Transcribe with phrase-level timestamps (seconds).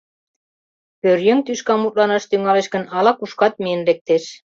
[1.01, 4.23] Пӧръеҥ тӱшка мутланаш тӱҥалеш гын, ала-кушкат миен лектеш.